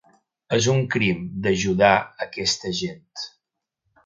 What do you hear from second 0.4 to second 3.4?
És un crim, d'ajudar aquesta gent.